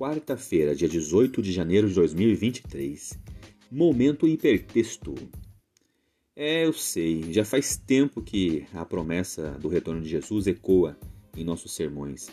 Quarta-feira, 0.00 0.74
dia 0.74 0.88
18 0.88 1.42
de 1.42 1.52
janeiro 1.52 1.86
de 1.86 1.92
2023. 1.92 3.18
Momento 3.70 4.26
hipertexto. 4.26 5.14
É, 6.34 6.64
eu 6.64 6.72
sei, 6.72 7.30
já 7.30 7.44
faz 7.44 7.76
tempo 7.76 8.22
que 8.22 8.64
a 8.72 8.82
promessa 8.86 9.50
do 9.60 9.68
retorno 9.68 10.00
de 10.00 10.08
Jesus 10.08 10.46
ecoa 10.46 10.98
em 11.36 11.44
nossos 11.44 11.74
sermões. 11.74 12.30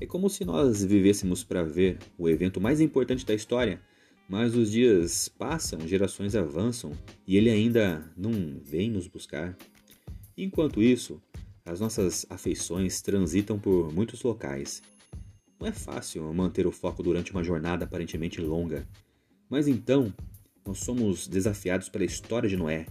É 0.00 0.06
como 0.06 0.30
se 0.30 0.46
nós 0.46 0.82
vivêssemos 0.82 1.44
para 1.44 1.62
ver 1.62 1.98
o 2.16 2.26
evento 2.26 2.58
mais 2.58 2.80
importante 2.80 3.26
da 3.26 3.34
história, 3.34 3.82
mas 4.26 4.56
os 4.56 4.72
dias 4.72 5.28
passam, 5.28 5.86
gerações 5.86 6.34
avançam 6.34 6.92
e 7.26 7.36
ele 7.36 7.50
ainda 7.50 8.10
não 8.16 8.32
vem 8.64 8.90
nos 8.90 9.06
buscar. 9.06 9.54
Enquanto 10.38 10.82
isso, 10.82 11.20
as 11.66 11.80
nossas 11.80 12.24
afeições 12.30 13.02
transitam 13.02 13.58
por 13.58 13.92
muitos 13.92 14.22
locais 14.22 14.80
não 15.60 15.68
é 15.68 15.72
fácil 15.72 16.32
manter 16.32 16.66
o 16.66 16.72
foco 16.72 17.02
durante 17.02 17.32
uma 17.32 17.44
jornada 17.44 17.84
aparentemente 17.84 18.40
longa. 18.40 18.88
Mas 19.48 19.68
então, 19.68 20.12
nós 20.66 20.78
somos 20.78 21.28
desafiados 21.28 21.90
pela 21.90 22.04
história 22.04 22.48
de 22.48 22.56
Noé, 22.56 22.86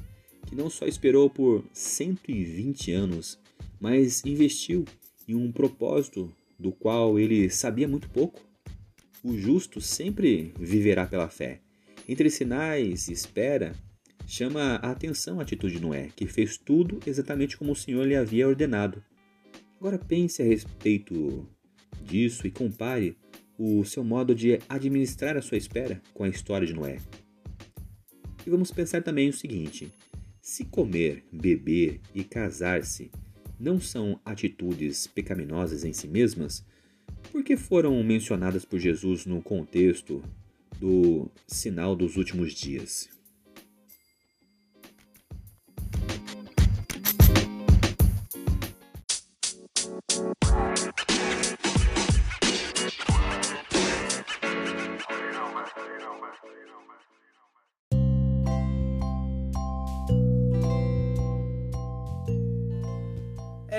que 0.46 0.56
não 0.56 0.70
só 0.70 0.86
esperou 0.86 1.30
por 1.30 1.66
120 1.74 2.92
anos, 2.92 3.40
mas 3.80 4.24
investiu 4.24 4.86
em 5.28 5.34
um 5.34 5.52
propósito 5.52 6.32
do 6.60 6.72
qual 6.72 7.18
ele 7.18 7.50
sabia 7.50 7.88
muito 7.88 8.08
pouco. 8.10 8.40
O 9.24 9.36
justo 9.36 9.82
sempre 9.82 10.54
viverá 10.60 11.08
pela 11.08 11.28
fé. 11.28 11.62
Entre 12.08 12.30
sinais 12.30 13.08
e 13.08 13.14
espera, 13.14 13.74
chama 14.28 14.76
a 14.76 14.92
atenção 14.92 15.40
a 15.40 15.44
atitude 15.44 15.76
de 15.76 15.82
Noé, 15.82 16.10
que 16.16 16.28
fez 16.28 16.58
tudo 16.58 17.00
exatamente 17.06 17.58
como 17.58 17.72
o 17.72 17.76
Senhor 17.76 18.06
lhe 18.06 18.16
havia 18.16 18.48
ordenado. 18.48 19.04
Agora 19.80 19.98
pense 19.98 20.42
a 20.42 20.46
respeito 20.46 21.48
disso 22.10 22.48
e 22.48 22.52
compare 22.52 23.16
o 23.58 23.84
seu 23.84 24.04
modo 24.04 24.34
de 24.34 24.60
administrar 24.68 25.38
a 25.38 25.42
sua 25.42 25.58
espera 25.58 26.02
com 26.14 26.24
a 26.24 26.30
história 26.30 26.66
de 26.66 26.74
Noé. 26.74 26.98
E 28.46 28.50
vamos 28.50 28.72
pensar 28.72 29.04
também 29.04 29.30
o 29.30 29.34
seguinte: 29.34 29.92
se 30.42 30.66
comer, 30.66 31.26
beber 31.32 32.00
e 32.16 32.24
casar-se 32.24 33.12
não 33.60 33.80
são 33.80 34.20
atitudes 34.24 35.06
pecaminosas 35.06 35.84
em 35.84 35.92
si 35.92 36.08
mesmas, 36.08 36.66
por 37.32 37.44
que 37.44 37.58
foram 37.58 38.02
mencionadas 38.04 38.64
por 38.64 38.80
Jesus 38.80 39.26
no 39.26 39.42
contexto 39.42 40.24
do 40.80 41.30
sinal 41.46 41.96
dos 41.96 42.16
últimos 42.16 42.54
dias? 42.54 43.19